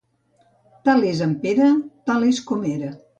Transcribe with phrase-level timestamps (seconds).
[0.87, 1.67] Tal és en Pere,
[2.11, 2.91] tal és com era.